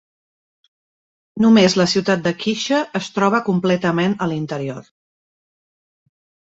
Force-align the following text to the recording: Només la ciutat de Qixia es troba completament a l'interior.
Només 1.45 1.75
la 1.81 1.87
ciutat 1.93 2.25
de 2.29 2.33
Qixia 2.45 2.81
es 3.03 3.13
troba 3.19 3.45
completament 3.53 4.19
a 4.27 4.33
l'interior. 4.35 4.93